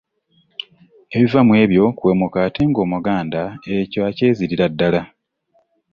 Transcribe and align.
Ebiva 1.15 1.39
mu 1.47 1.53
ebyo 1.63 1.83
kuwemuka 1.97 2.37
ate 2.47 2.61
ng’Omuganda 2.67 3.41
ekyo 3.77 3.99
akyezirira 4.09 4.65
ddala. 4.73 5.01